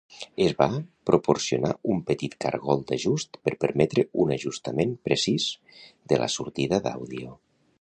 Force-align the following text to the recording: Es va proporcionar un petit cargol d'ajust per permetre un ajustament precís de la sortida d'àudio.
Es 0.43 0.53
va 0.59 0.67
proporcionar 1.09 1.73
un 1.95 1.99
petit 2.07 2.37
cargol 2.45 2.81
d'ajust 2.91 3.39
per 3.49 3.55
permetre 3.65 4.07
un 4.25 4.33
ajustament 4.37 4.97
precís 5.09 5.47
de 6.15 6.21
la 6.25 6.31
sortida 6.39 6.85
d'àudio. 6.89 7.39